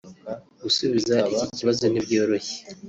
Gusubiza 0.63 1.15
iki 1.31 1.45
kibazo 1.57 1.83
ntibyoroshye 1.87 2.57